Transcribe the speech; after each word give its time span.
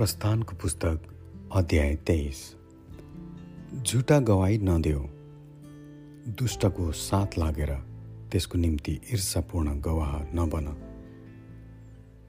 प्रस्थानको 0.00 0.56
पुस्तक 0.56 1.00
अध्याय 1.52 1.94
तेइस। 1.96 2.56
झुटा 3.82 4.18
गवाई 4.20 4.58
नदेऊ। 4.58 5.00
दुष्टको 6.28 6.92
साथ 6.92 7.26
लागेर 7.38 7.74
त्यसको 8.32 8.58
निम्ति 8.58 9.00
ईर्षापूर्ण 9.12 9.80
गवाह 9.80 10.22
नबन। 10.22 10.66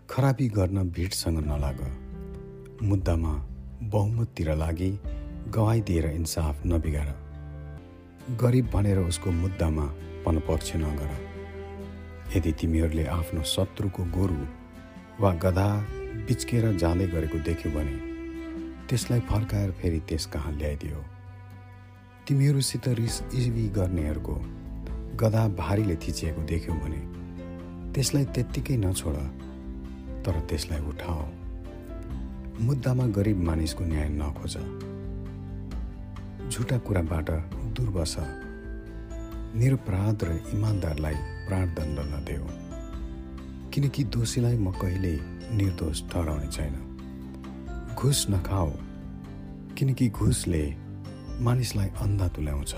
खराबी 0.10 0.50
गर्न 0.50 0.90
भिडसँग 0.90 1.38
नलाग। 1.38 1.80
मुद्दामा 2.84 3.48
बहुमततिर 3.82 4.56
लागि 4.56 5.00
गवाई 5.48 5.82
दिएर 5.82 6.06
इन्साफ 6.06 6.66
नबिगार। 6.66 7.16
गरिब 8.42 8.70
भनेर 8.74 9.00
उसको 9.00 9.32
मुद्दामा 9.32 9.86
पनपक्ष 10.26 10.76
नगर। 10.76 11.12
यदि 12.38 12.52
तिमीहरूले 12.52 13.06
आफ्नो 13.06 13.44
शत्रुको 13.44 14.04
गोरु 14.04 14.46
वा 15.24 15.34
गधा 15.34 16.01
बिच्केर 16.12 16.66
जाँदै 16.78 17.08
गरेको 17.08 17.38
देख्यो 17.40 17.72
भने 17.72 17.96
त्यसलाई 18.88 19.20
फर्काएर 19.30 19.72
फेरि 19.72 20.00
त्यस 20.00 20.26
कहाँ 20.26 20.52
ल्याइदियो। 20.52 21.04
तिमीहरूसित 22.28 22.88
रिस 23.00 23.22
इवी 23.34 23.68
गर्नेहरूको 23.70 24.36
गधा 25.16 25.48
भारीले 25.58 25.96
थिचिएको 25.96 26.42
देख्यौ 26.46 26.74
भने 26.74 27.02
त्यसलाई 27.94 28.26
त्यत्तिकै 28.26 28.76
नछोड 28.78 29.16
तर 30.26 30.40
त्यसलाई 30.50 30.82
उठाओ। 30.90 31.26
मुद्दामा 32.60 33.06
गरिब 33.16 33.40
मानिसको 33.44 33.84
न्याय 33.86 34.10
नखोज। 34.12 34.56
झुटा 36.52 36.78
कुराबाट 36.78 37.30
दूर 37.76 37.90
बस। 37.90 38.16
निरपराध 39.56 40.24
र 40.24 40.30
इमान्दारलाई 40.54 41.16
प्राणदण्ड 41.48 42.00
नदेऊ। 42.14 42.46
किनकि 43.74 44.04
दोषीलाई 44.04 44.58
म 44.58 44.72
कहिल्यै 44.72 45.18
निर्दोष 45.56 45.98
ठहराउने 46.12 46.48
छैन। 46.48 46.76
घुस 47.96 48.20
नखाओ 48.30 48.72
किनकि 49.78 50.10
घुसले 50.10 50.64
मानिसलाई 51.40 51.90
अन्धा 52.04 52.28
तुल्याउँछ 52.36 52.74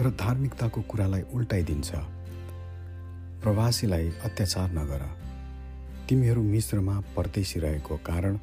र 0.00 0.10
धार्मिकताको 0.20 0.80
कुरालाई 0.90 1.22
उल्टाइदिन्छ। 1.34 1.90
प्रवासीलाई 3.42 4.06
अत्याचार 4.24 4.68
नगर। 4.72 5.02
तिमीहरू 6.08 6.42
मिश्रमा 6.42 6.96
परदेशी 7.16 7.60
रहेको 7.60 7.96
कारण 8.08 8.34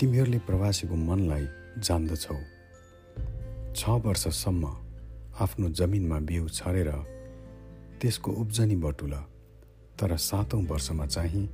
तिमीहरूले 0.00 0.38
प्रवासीको 0.48 0.96
मनलाई 1.08 1.46
जान्दछौ। 1.84 2.38
छ 3.76 3.80
वर्षसम्म 4.04 4.64
आफ्नो 5.40 5.68
जमिनमा 5.78 6.18
बिउ 6.28 6.48
छरेर 6.48 6.90
त्यसको 8.00 8.30
उब्जनी 8.32 8.76
बटुल। 8.76 9.14
तर 9.98 10.16
सातौँ 10.16 10.62
वर्षमा 10.62 11.06
चाहिँ 11.06 11.46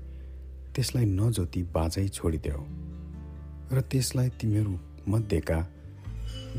त्यसलाई 0.74 1.04
नजोति 1.04 1.62
बाजै 1.74 2.08
छोडिदेऊ 2.08 2.62
र 3.72 3.80
त्यसलाई 3.80 4.28
तिमीहरू 4.40 4.78
मध्येका 5.08 5.58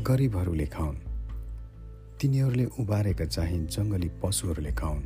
गरिबहरूले 0.02 0.66
खाउन् 0.66 0.96
तिनीहरूले 2.20 2.64
उबारेका 2.78 3.24
चाहिँ 3.26 3.66
जङ्गली 3.66 4.08
पशुहरूले 4.22 4.72
खाउन् 4.72 5.04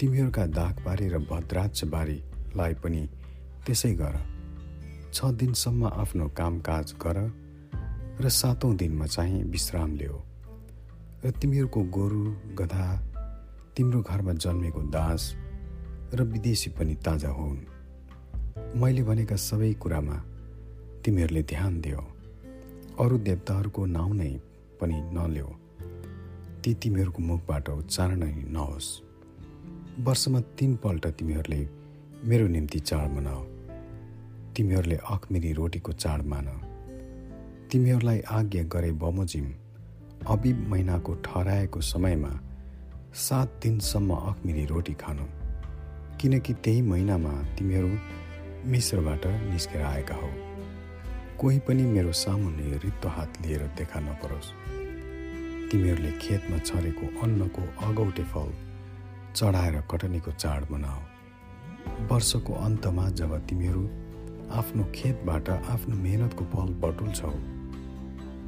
तिमीहरूका 0.00 0.46
दागबारी 0.46 1.08
र 1.08 1.18
भद्राक्षबारीलाई 1.18 2.74
पनि 2.74 3.02
त्यसै 3.66 3.92
गर। 3.94 4.16
छ 5.12 5.30
दिनसम्म 5.34 5.86
आफ्नो 5.86 6.28
कामकाज 6.28 6.94
गर 7.02 7.18
र 8.20 8.28
सातौँ 8.30 8.74
दिनमा 8.76 9.06
चाहिँ 9.06 9.42
विश्राम 9.44 9.96
लियो 9.96 10.16
र 11.24 11.30
तिमीहरूको 11.30 11.82
गोरु 11.90 12.24
गधा 12.54 12.86
तिम्रो 13.76 14.00
घरमा 14.02 14.32
जन्मेको 14.32 14.82
दास 14.90 15.22
र 16.14 16.22
विदेशी 16.22 16.70
पनि 16.70 16.94
ताजा 16.94 17.28
हुन्। 17.28 17.58
मैले 18.80 19.02
भनेका 19.02 19.36
सबै 19.36 19.72
कुरामा 19.72 20.16
तिमीहरूले 21.04 21.42
ध्यान 21.42 21.80
दियो 21.80 22.02
अरू 23.00 23.18
देवताहरूको 23.18 23.84
नाउँ 23.86 24.14
नै 24.14 24.32
पनि 24.80 24.96
नल्याऊ 25.14 25.52
ती 26.62 26.74
तिमीहरूको 26.74 27.20
मुखबाट 27.22 27.68
उच्चारण 27.70 28.18
नै 28.18 28.32
नहोस्। 28.48 28.88
वर्षमा 30.00 30.40
तिनपल्ट 30.58 31.06
तिमीहरूले 31.06 31.60
मेरो 32.24 32.46
निम्ति 32.46 32.78
चाड 32.80 33.08
मनाऊ 33.12 33.42
तिमीहरूले 34.56 34.96
अखमिरी 34.96 35.52
रोटीको 35.52 35.92
चाड 35.92 36.22
मान। 36.24 36.48
तिमीहरूलाई 37.70 38.20
आज्ञा 38.20 38.62
गरे 38.64 38.92
बमोजिम 38.92 39.48
अबिब 40.26 40.68
महिनाको 40.68 41.14
ठहराएको 41.14 41.80
समयमा 41.80 42.32
सात 43.14 43.60
दिनसम्म 43.62 44.14
अखमिरी 44.30 44.64
रोटी 44.66 44.94
खानु। 44.94 45.37
किनकि 46.20 46.54
त्यही 46.54 46.82
महिनामा 46.82 47.32
तिमीहरू 47.58 47.90
मिश्रबाट 48.70 49.26
निस्केर 49.26 49.82
आएका 49.82 50.14
हौ। 50.14 50.30
कोही 51.40 51.58
पनि 51.58 51.82
मेरो 51.82 52.12
सामुन्ने 52.12 52.78
रित्तो 52.84 53.08
हात 53.08 53.42
लिएर 53.46 53.62
देखा 53.78 54.00
नपरोस्। 54.00 54.52
तिमीहरूले 55.70 56.12
खेतमा 56.18 56.58
छरेको 56.58 57.06
अन्नको 57.22 57.62
अगौटे 57.86 58.24
फल 58.24 58.50
चढाएर 59.36 59.80
कटनीको 59.90 60.32
चाड 60.32 60.70
मनाऊ 60.70 61.00
वर्षको 62.10 62.52
अन्तमा 62.54 63.08
जब 63.10 63.46
तिमीहरू 63.46 63.84
आफ्नो 64.50 64.84
खेतबाट 64.94 65.50
आफ्नो 65.50 65.96
मेहनतको 65.96 66.44
फल 66.44 66.68
बटुल्छौ 66.82 67.32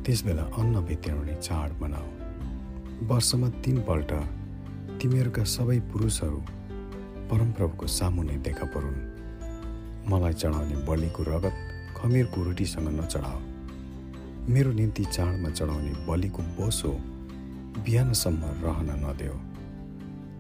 त्यसबेला 0.05 0.43
अन्न 0.43 0.81
भित्राउने 0.81 1.35
चाड 1.35 1.83
मनाऊ 1.83 2.09
वर्षमा 3.07 3.49
तिनपल्ट 3.65 4.13
तिमीहरूका 5.01 5.45
सबै 5.45 5.79
पुरुषहरू 5.93 6.41
परमप्रभुको 7.31 7.87
सामुने 7.87 8.37
देखा 8.43 8.67
परुन्। 8.67 8.99
मलाई 10.11 10.33
चढाउने 10.33 10.77
बलिको 10.87 11.23
रगत 11.23 11.57
खमिरको 11.97 12.43
रोटीसँग 12.45 12.89
नचढाओ। 13.01 13.39
मेरो 14.51 14.73
निम्ति 14.73 15.05
चाडमा 15.05 15.51
चढाउने 15.51 15.93
बलिको 16.07 16.43
बोसो 16.59 16.91
बिहानसम्म 17.85 18.43
रहन 18.65 18.91
नदेऊ। 19.05 19.37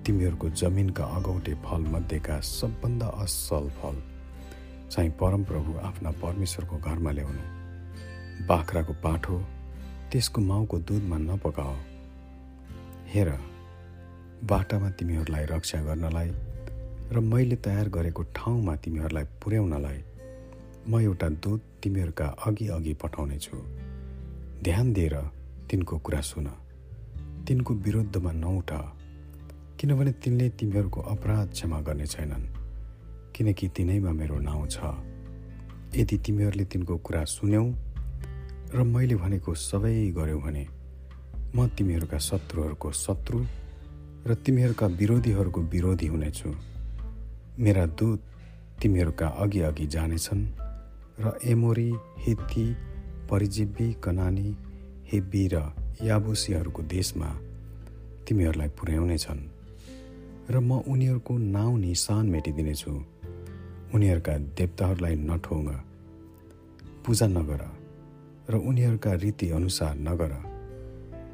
तिमीहरूको 0.05 0.51
जमिनका 0.51 1.05
अगौटे 1.05 1.55
फलमध्येका 1.65 2.41
सबभन्दा 2.41 3.07
असल 3.23 3.69
फल 3.79 4.03
चाहिँ 4.91 5.11
परमप्रभु 5.11 5.79
आफ्ना 5.79 6.11
परमेश्वरको 6.11 6.77
घरमा 6.79 7.11
ल्याउनु। 7.11 7.43
बाख्राको 8.47 8.93
पाठो 9.05 9.39
त्यसको 10.11 10.41
माउको 10.41 10.79
दुधमा 10.81 11.19
नपकाओ। 11.21 11.77
हेर 13.07 13.29
बाटामा 14.45 14.91
तिमीहरूलाई 14.91 15.45
रक्षा 15.45 15.79
गर्नलाई 15.83 16.31
र 17.13 17.21
मैले 17.21 17.57
तयार 17.57 17.89
गरेको 17.89 18.23
ठाउँमा 18.23 18.75
तिमीहरूलाई 18.77 19.25
पुर्याउनलाई 19.43 19.99
म 20.89 21.01
एउटा 21.01 21.29
दूत 21.43 21.63
तिमीहरूका 21.83 22.27
अघि 22.47 22.67
अघि 22.69 22.95
पठाउने 22.95 23.39
छु 23.39 23.57
ध्यान 24.63 24.93
दिएर 24.93 25.17
तिनको 25.71 25.99
कुरा 25.99 26.21
सुन। 26.21 26.47
तिनको 27.49 27.75
विरुद्धमा 27.75 28.33
नउठ। 28.33 28.71
किनभने 29.81 30.13
तिनले 30.13 30.49
तिमीहरूको 30.51 31.01
अपराध 31.01 31.49
क्षमा 31.49 31.81
गर्ने 31.81 32.07
छैनन् 32.07 32.47
किनकि 33.35 33.69
तिनैमा 33.69 34.13
मेरो 34.13 34.39
नाउँ 34.39 34.67
छ। 34.69 34.79
यदि 35.97 36.17
तिमीहरूले 36.19 36.65
तिनको 36.65 36.97
कुरा 36.97 37.25
सुन्यौ 37.25 37.65
र 38.75 38.83
मैले 38.87 39.17
भनेको 39.17 39.55
सबै 39.55 39.95
गर्यौ 40.11 40.39
भने 40.39 40.65
म 41.55 41.67
तिमीहरूका 41.67 42.19
शत्रुहरूको 42.19 42.93
शत्रु 42.93 43.39
र 44.27 44.35
तिमीहरूका 44.35 44.87
विरोधीहरूको 44.87 45.61
विरोधी 45.61 46.07
हुनेछु। 46.07 46.70
मेरा 47.61 47.87
दूत 47.87 48.21
तिमीहरूका 48.83 49.27
अघि 49.27 49.61
अघि 49.61 49.87
जानेछन् 49.87 50.47
र 51.21 51.39
एमोरी 51.45 51.93
हित्ती 52.19 52.67
परिजीवी 53.31 53.93
कनानी 53.93 54.57
हेब्बी 55.13 55.49
र 55.53 55.57
याबुसीहरूको 56.03 56.83
देशमा 56.83 57.31
तिमीहरूलाई 58.29 58.69
पुर्याउनेछन् 58.69 59.43
र 60.51 60.59
म 60.59 60.73
उनीहरूको 60.89 61.39
नाउँ 61.39 61.79
निशान 61.79 62.27
मेटिदिनेछु। 62.27 62.91
उनीहरूका 63.95 64.39
देवताहरूलाई 64.39 65.15
नठोङ। 65.17 65.67
पूजा 67.07 67.27
नगर 67.27 67.63
र 68.51 68.55
उनीहरूका 68.55 69.13
रीतिअनुसार 69.15 69.95
नगर। 69.99 70.33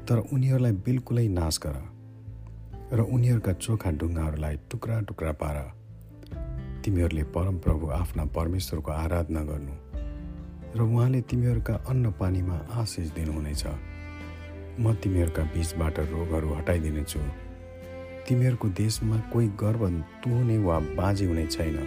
तर 0.07 0.17
उनीहरूलाई 0.33 0.71
बिल्कुलै 0.71 1.27
नाश 1.27 1.59
गर। 1.63 1.75
र 2.93 2.99
उनीहरूका 3.01 3.53
चोखा 3.53 3.91
ढुङ्गाहरूलाई 3.91 4.55
टुक्रा 4.71 5.01
टुक्रा 5.01 5.31
पार। 5.31 5.57
तिमीहरूले 6.87 7.23
परमप्रभु 7.23 7.87
आफ्ना 7.91 8.25
परमेश्वरको 8.25 8.91
आराधना 8.91 9.41
गर्नु 9.43 9.73
र 10.75 10.81
उहाँले 10.81 11.21
तिमीहरूका 11.21 11.73
अन्न 11.89 12.11
पानीमा 12.11 12.57
आशिष 12.71 13.07
दिनुहुनेछ। 13.11 13.63
म 14.79 14.93
तिमीहरूका 14.93 15.43
बिचबाट 15.43 15.99
रोगहरू 15.99 16.53
हटाइदिनेछु। 16.53 17.19
तिमीहरूको 18.27 18.67
देशमा 18.69 19.17
कोही 19.33 19.47
गर्व 19.47 19.83
तुहुने 20.23 20.57
वा 20.57 20.79
बाजी 20.79 21.25
हुने 21.25 21.45
छैन। 21.47 21.77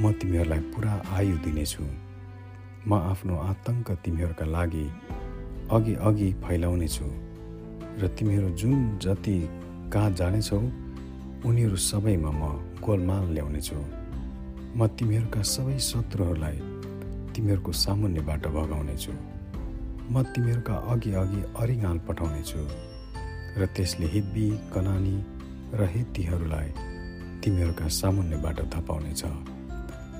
म 0.00 0.12
तिमीहरूलाई 0.12 0.60
पुरा 0.72 0.92
आयु 1.12 1.36
दिनेछु। 1.36 1.84
म 2.88 2.94
आफ्नो 2.94 3.36
आतङ्क 3.36 3.90
तिमीहरूका 3.90 4.46
लागि 4.46 4.86
अघि 5.70 5.94
अघि 5.94 6.32
फैलाउनेछु। 6.32 7.04
र 8.00 8.08
तिमीहरू 8.08 8.48
जुन 8.50 8.98
जति 8.98 9.48
कहाँ 9.92 10.10
जानेछौ 10.10 10.60
उनीहरू 11.40 11.76
सबैमा 11.80 12.30
म 12.30 12.42
गोलमाल 12.84 13.24
ल्याउनेछु। 13.32 13.76
म 14.76 14.86
तिमीहरूका 14.96 15.42
सबै 15.42 15.76
शत्रुहरूलाई 15.80 16.56
तिमीहरूको 17.32 17.72
सामुन्नेबाट 17.84 18.42
भगाउनेछु। 18.56 19.12
म 20.12 20.14
तिमीहरूका 20.32 20.74
अघि 20.92 21.10
अघि 21.22 21.40
अरिगाल 21.56 21.98
पठाउनेछु 22.06 22.60
र 23.56 23.66
त्यसले 23.74 24.06
हिब्बी 24.06 24.46
कनानी 24.74 25.16
र 25.72 25.80
हित्तीहरूलाई 25.94 26.68
तिमीहरूका 27.40 27.86
सामुन्नेबाट 28.00 28.58
थपाउनेछ। 28.72 29.22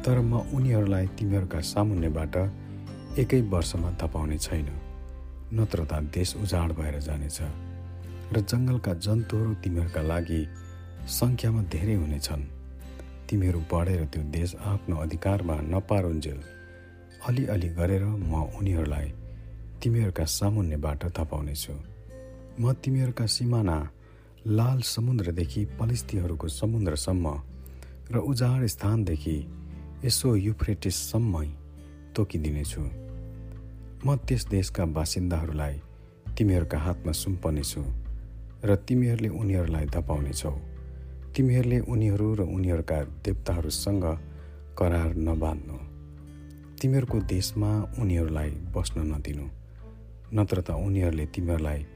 तर 0.04 0.16
म 0.20 0.32
उनीहरूलाई 0.56 1.06
तिमीहरूका 1.18 1.60
सामुन्नेबाट 1.72 2.34
एकै 3.20 3.40
वर्षमा 3.52 3.90
थपाउने 4.00 4.38
छैन। 4.38 4.68
नत्र 5.52 5.84
त 5.84 5.92
देश 6.16 6.30
उजाड 6.36 6.68
भएर 6.72 6.96
जानेछ 7.04 7.38
र 8.32 8.36
जङ्गलका 8.40 8.92
जन्तुहरू 9.04 9.52
तिमीहरूका 9.62 10.02
लागि 10.02 10.42
सङ्ख्यामा 11.10 11.62
धेरै 11.62 11.94
हुनेछन्। 11.94 12.42
तिमीहरू 13.28 13.60
बढेर 13.72 14.02
त्यो 14.12 14.22
देश 14.30 14.50
आफ्नो 14.72 14.96
अधिकारमा 14.96 15.56
नपारुन्जेल। 15.72 16.40
अलिअलि 17.28 17.68
गरेर 17.78 18.04
म 18.30 18.32
उनीहरूलाई 18.58 19.08
तिमीहरूका 19.82 20.24
सामुन्नेबाट 20.38 21.02
थपाउनेछु। 21.16 21.74
म 22.60 22.72
तिमीहरूका 22.82 23.26
सिमाना 23.26 23.76
लाल 24.46 24.78
समुद्रदेखि 24.94 25.62
पलिस्तीहरूको 25.78 26.48
समुद्रसम्म 26.48 27.26
र 28.12 28.16
उजाड 28.30 28.60
स्थानदेखि 28.66 29.36
यसो 30.04 30.28
युफ्रेटिससम्मै 30.36 31.48
तोकिदिनेछु। 32.14 32.82
म 34.06 34.08
त्यस 34.26 34.42
देशका 34.46 34.84
बासिन्दाहरूलाई 34.96 35.74
तिमीहरूका 36.38 36.78
हातमा 36.78 37.12
सुम्पनेछु 37.12 37.82
र 38.64 38.76
तिमीहरूले 38.86 39.28
उनीहरूलाई 39.40 39.86
धपाउनेछौ। 39.86 40.54
तिमीहरूले 41.36 41.80
उनीहरू 41.80 42.34
र 42.34 42.40
उनीहरूका 42.40 43.02
देवताहरूसँग 43.04 44.04
करार 44.78 45.14
नबाँध्नु। 45.14 45.76
तिमीहरूको 46.82 47.20
देशमा 47.20 47.92
उनीहरूलाई 47.98 48.50
बस्न 48.50 49.00
नदिनु। 49.00 49.46
नत्र 50.34 50.60
त 50.60 50.70
उनीहरूले 50.70 51.26
तिमीहरूलाई 51.26 51.86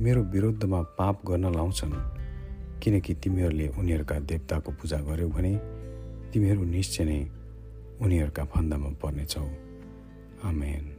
मेरो 0.00 0.22
विरुद्धमा 0.22 0.82
पाप 0.82 1.26
गर्न 1.26 1.54
लाउँछन्। 1.54 1.92
किनकि 2.82 3.14
तिमीहरूले 3.14 3.68
उनीहरूका 3.68 4.18
देवताको 4.20 4.72
पूजा 4.72 4.98
गर्यौ 4.98 5.28
भने 5.28 5.56
तिमीहरू 6.32 6.64
निश्चय 6.64 7.04
नै 7.04 7.30
उनीहरूका 8.00 8.44
फन्दामा 8.44 8.90
पर्नेछौ। 9.02 9.48
आमेन। 10.44 10.91